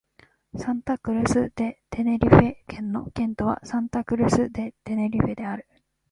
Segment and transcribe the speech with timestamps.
[0.57, 5.67] サンタ・クルス・デ・テネリフェ県の県都はサンタ・クルス・デ・テネリフェである